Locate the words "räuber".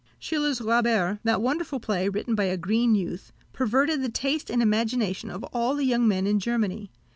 0.61-1.19